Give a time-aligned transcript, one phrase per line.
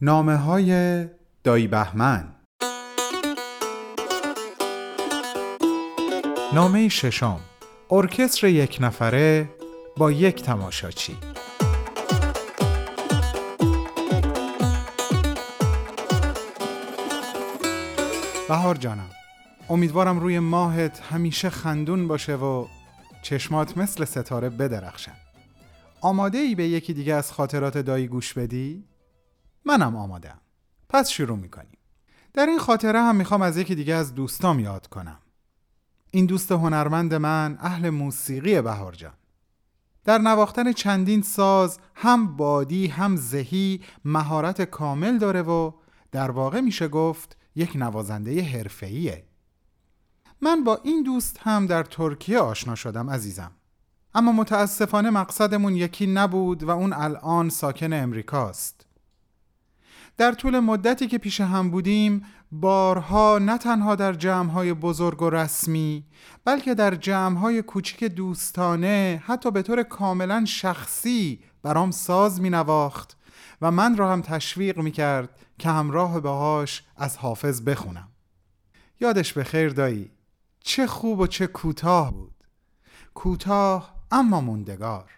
[0.00, 1.04] نامه های
[1.44, 2.34] دایی بهمن.
[6.54, 7.40] نامه ششم.
[7.90, 9.48] ارکستر یک نفره
[9.96, 11.16] با یک تماشاچی.
[18.48, 19.10] بهار جانم
[19.68, 22.66] امیدوارم روی ماهت همیشه خندون باشه و
[23.22, 25.16] چشمات مثل ستاره بدرخشن.
[26.00, 28.84] آماده ای به یکی دیگه از خاطرات دایی گوش بدی؟
[29.68, 30.40] منم آمادم
[30.88, 31.78] پس شروع می‌کنیم
[32.34, 35.18] در این خاطره هم می‌خوام از یکی دیگه از دوستام یاد کنم
[36.10, 39.12] این دوست هنرمند من اهل موسیقی بهار جان
[40.04, 45.72] در نواختن چندین ساز هم بادی هم زهی مهارت کامل داره و
[46.12, 49.24] در واقع میشه گفت یک نوازنده حرفه‌ایه.
[50.40, 53.50] من با این دوست هم در ترکیه آشنا شدم عزیزم.
[54.14, 58.87] اما متاسفانه مقصدمون یکی نبود و اون الان ساکن امریکاست.
[60.18, 66.04] در طول مدتی که پیش هم بودیم بارها نه تنها در جمعهای بزرگ و رسمی
[66.44, 73.16] بلکه در جمعهای کوچیک دوستانه حتی به طور کاملا شخصی برام ساز می نواخت
[73.62, 78.08] و من را هم تشویق می کرد که همراه باهاش از حافظ بخونم.
[79.00, 80.10] یادش به خیر دایی
[80.60, 82.44] چه خوب و چه کوتاه بود.
[83.14, 85.17] کوتاه اما موندگار.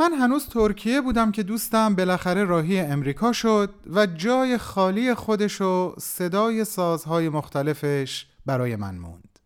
[0.00, 5.94] من هنوز ترکیه بودم که دوستم بالاخره راهی امریکا شد و جای خالی خودش و
[5.98, 9.38] صدای سازهای مختلفش برای من موند.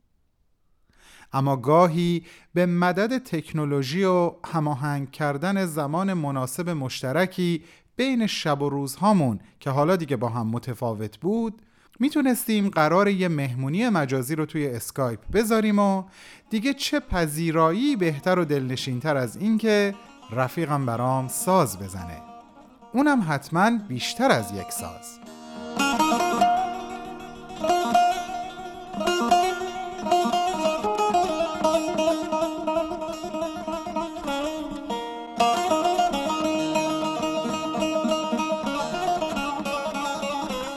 [1.33, 7.65] اما گاهی به مدد تکنولوژی و هماهنگ کردن زمان مناسب مشترکی
[7.97, 11.63] بین شب و روزهامون که حالا دیگه با هم متفاوت بود
[12.01, 16.05] می‌تونستیم قرار یه مهمونی مجازی رو توی اسکایپ بذاریم و
[16.51, 19.95] دیگه چه پذیرایی بهتر و دلنشینتر از این که
[20.33, 22.23] رفیقم برام ساز بزنه.
[22.93, 25.19] اونم حتما بیشتر از یک ساز.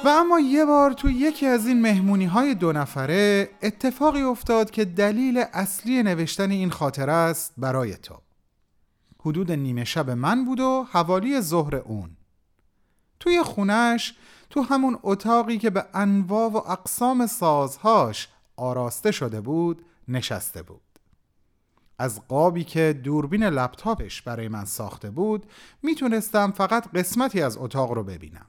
[0.03, 4.85] و اما یه بار تو یکی از این مهمونی های دو نفره اتفاقی افتاد که
[4.85, 8.24] دلیل اصلی نوشتن این خاطره است برای تو.
[9.25, 12.17] حدود نیمه شب من بود و حوالی ظهر اون.
[13.19, 14.15] توی خونش
[14.49, 20.81] تو همون اتاقی که به انواع و اقسام سازهاش آراسته شده بود نشسته بود.
[21.99, 25.45] از قابی که دوربین لپتاپش برای من ساخته بود
[25.83, 28.45] می‌تونستم فقط قسمتی از اتاق رو ببینم.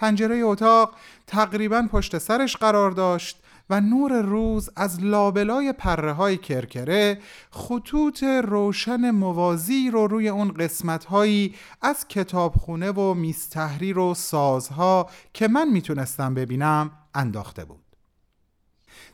[0.00, 0.94] پنجره اتاق
[1.26, 7.18] تقریبا پشت سرش قرار داشت و نور روز از لابلای پره های کرکره
[7.50, 15.48] خطوط روشن موازی رو روی اون قسمت هایی از کتابخونه و میستحریر و سازها که
[15.48, 17.84] من می‌تونستم ببینم انداخته بود.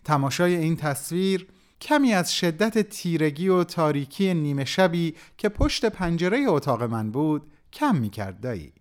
[0.04, 1.46] تماشای این تصویر
[1.80, 7.96] کمی از شدت تیرگی و تاریکی نیمه شبی که پشت پنجره اتاق من بود کم
[7.96, 8.72] می‌کرد دایی.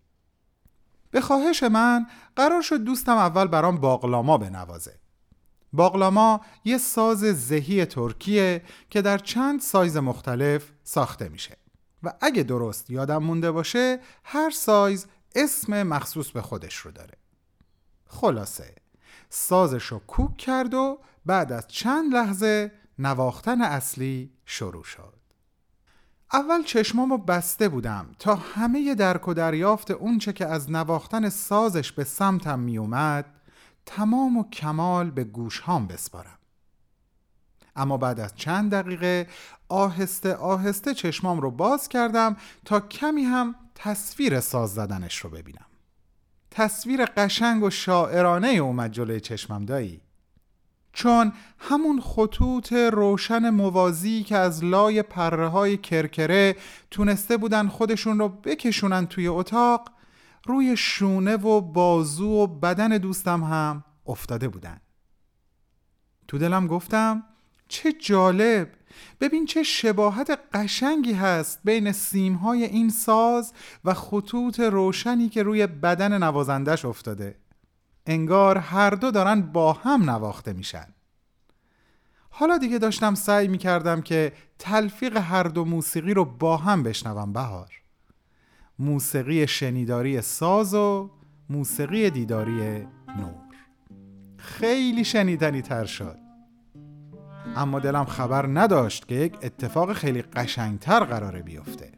[1.16, 5.00] به خواهش من قرار شد دوستم اول برام باقلاما بنوازه.
[5.74, 11.58] باقلاما یه ساز زهی ترکیه که در چند سایز مختلف ساخته میشه
[12.04, 17.18] و اگه درست یادم مونده باشه هر سایز اسم مخصوص به خودش رو داره.
[18.08, 18.76] خلاصه
[19.30, 25.15] سازش رو کوک کرد و بعد از چند لحظه نواختن اصلی شروع شد.
[26.34, 32.04] اول چشمامو بسته بودم تا همه درک و دریافت اونچه که از نواختن سازش به
[32.04, 33.26] سمتم میومد
[33.86, 36.38] تمام و کمال به گوش هام بسپارم.
[37.76, 39.28] اما بعد از چند دقیقه
[39.70, 45.66] آهسته آهسته چشمام رو باز کردم تا کمی هم تصویر ساز زدنش رو ببینم.
[46.52, 50.02] تصویر قشنگ و شاعرانه اومد جلوی چشمم دایی.
[50.96, 56.56] چون همون خطوط روشن موازی که از لای پره های کرکره
[56.92, 59.92] تونسته بودن خودشون رو بکشونن توی اتاق
[60.46, 64.82] روی شونه و بازو و بدن دوستم هم افتاده بودن.
[66.28, 67.24] تو دلم گفتم
[67.68, 68.70] چه جالب!
[69.22, 73.54] ببین چه شباهت قشنگی هست بین سیمهای این ساز
[73.86, 77.45] و خطوط روشنی که روی بدن نوازندش افتاده.
[78.06, 80.88] انگار هر دو دارن با هم نواخته میشن.
[82.30, 87.72] حالا دیگه داشتم سعی می‌کردم که تلفیق هر دو موسیقی رو با هم بشنوم بهار.
[88.80, 91.10] موسیقی شنیداری ساز و
[91.50, 92.88] موسیقی دیداری
[93.18, 93.46] نور.
[94.38, 96.18] خیلی شنیدنی تر شد.
[97.56, 101.92] اما دلم خبر نداشت که یک اتفاق خیلی قشنگتر قراره بیفته.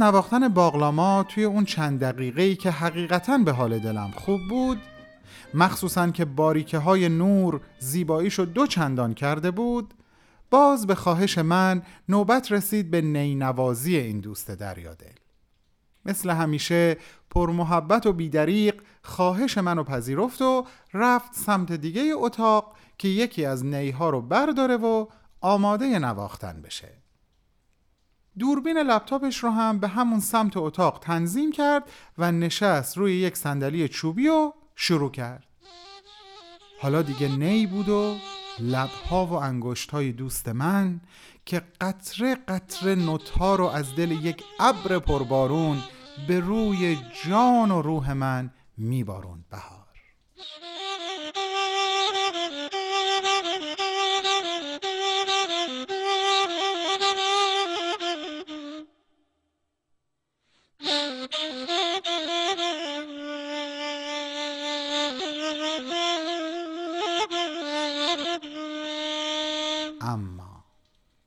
[0.00, 4.80] نواختن باغلاما توی اون چند دقیقه ای که حقیقتا به حال دلم خوب بود
[5.54, 9.94] مخصوصا که باریکه های نور زیباییشو دو چندان کرده بود
[10.50, 15.12] باز به خواهش من نوبت رسید به نینوازی این دوست دریادل
[16.04, 16.96] مثل همیشه
[17.30, 24.10] پرمحبت و بیدریق خواهش منو پذیرفت و رفت سمت دیگه اتاق که یکی از نیها
[24.10, 25.06] رو برداره و
[25.40, 26.99] آماده نواختن بشه.
[28.40, 33.88] دوربین لپتاپش رو هم به همون سمت اتاق تنظیم کرد و نشست روی یک صندلی
[33.88, 35.44] چوبی و شروع کرد.
[36.80, 38.16] حالا دیگه نی بود و
[38.60, 41.00] لبها و انگشتهای دوست من
[41.46, 45.78] که قطره قطره نوتها رو از دل یک ابر پربارون
[46.28, 49.86] به روی جان و روح من میبارون بهار.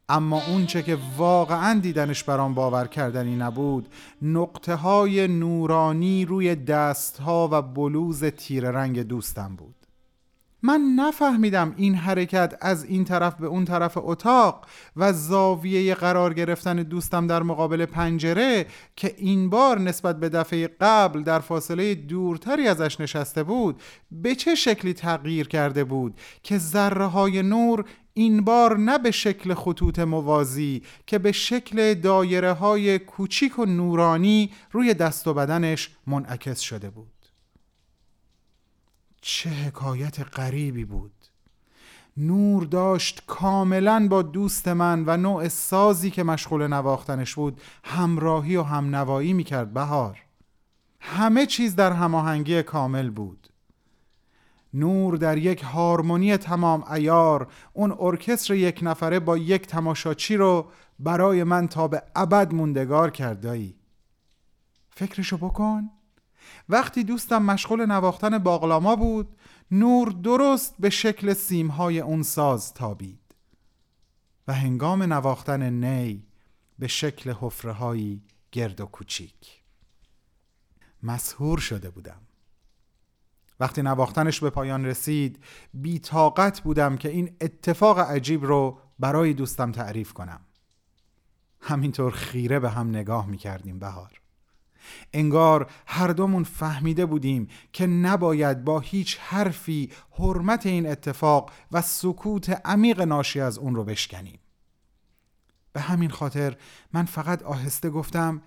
[0.09, 3.87] اما اونچه که واقعا دیدنش برام باور کردنی نبود
[4.21, 9.75] نقطه های نورانی روی دستها و بلوز تیر رنگ دوستم بود.
[10.65, 14.65] من نفهمیدم این حرکت از این طرف به اون طرف اتاق
[14.95, 18.65] و زاویه قرار گرفتن دوستم در مقابل پنجره
[18.95, 23.81] که این بار نسبت به دفعه قبل در فاصله دورتری ازش نشسته بود
[24.11, 29.53] به چه شکلی تغییر کرده بود که ذره های نور این بار نه به شکل
[29.53, 36.59] خطوط موازی که به شکل دایره های کوچیک و نورانی روی دست و بدنش منعکس
[36.59, 37.22] شده بود؟
[39.25, 41.11] چه حکایت غریبی بود.
[42.17, 48.63] نور داشت کاملا با دوست من و نوع سازی که مشغول نواختنش بود همراهی و
[48.63, 50.19] همنوایی می‌کرد بهار.
[50.99, 53.49] همه چیز در هماهنگی کامل بود.
[54.73, 60.67] نور در یک هارمونی تمام ایار اون ارکستر یک نفره با یک تماشاچی رو
[60.99, 63.75] برای من تا به ابد موندگار کردایی
[64.89, 65.89] فکرشو بکن.
[66.69, 69.35] وقتی دوستم مشغول نواختن باقلاما بود
[69.71, 73.35] نور درست به شکل سیمهای اون ساز تابید
[74.47, 76.27] و هنگام نواختن نی
[76.79, 78.19] به شکل حفره
[78.51, 79.63] گرد و کوچیک.
[81.03, 82.21] مسهور شده بودم.
[83.59, 85.43] وقتی نواختنش به پایان رسید
[85.73, 90.41] بی طاقت بودم که این اتفاق عجیب رو برای دوستم تعریف کنم.
[91.59, 94.22] همینطور خیره به هم نگاه می کردیم بهار.
[95.13, 102.49] انگار هر دومون فهمیده بودیم که نباید با هیچ حرفی حرمت این اتفاق و سکوت
[102.65, 104.39] عمیق ناشی از اون رو بشکنیم.
[105.73, 106.57] به همین خاطر
[106.93, 108.41] من فقط آهسته گفتم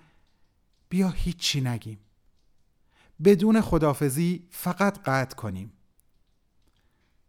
[0.88, 1.98] بیا هیچی نگیم.
[3.24, 5.72] بدون خدافزی فقط قطع کنیم.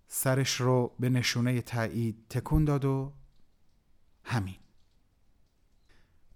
[0.07, 3.13] سرش رو به نشونه تایید تکون داد و
[4.23, 4.55] همین.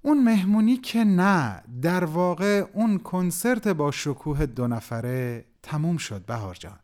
[0.02, 6.56] اون مهمونی که نه در واقع اون کنسرت با شکوه دو نفره تموم شد بهار
[6.56, 6.80] جان.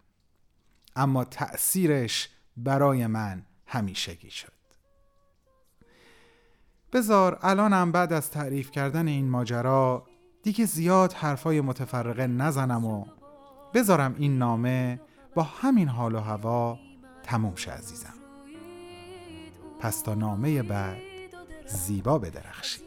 [0.95, 4.51] اما تأثیرش برای من همیشگی شد.
[6.93, 10.07] بزار الانم بعد از تعریف کردن این ماجرا
[10.43, 13.05] دیگه زیاد حرفای متفرقه نزنم و
[13.73, 15.01] بذارم این نامه
[15.35, 16.79] با همین حال و هوا
[17.23, 18.13] تموم شه عزیزم.
[19.79, 20.97] پس تا نامه بعد
[21.67, 22.86] زیبا بدرخشی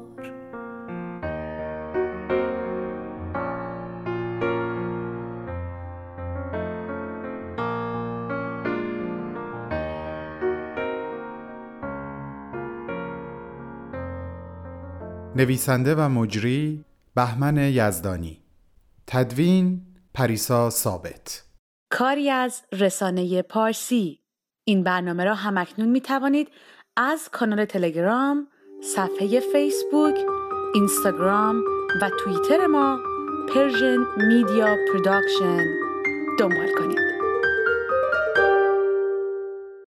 [15.35, 16.85] نویسنده و مجری
[17.15, 18.41] بهمن یزدانی.
[19.07, 19.81] تدوین
[20.13, 21.43] پریسا ثابت.
[21.91, 24.19] کاری از رسانه پارسی.
[24.63, 26.47] این برنامه را هم‌اکنون می توانید
[26.97, 28.47] از کانال تلگرام،
[28.83, 30.15] صفحه فیسبوک،
[30.75, 31.61] اینستاگرام
[32.01, 32.99] و توییتر ما
[33.53, 35.65] Persian Media Production
[36.39, 37.10] دنبال کنید.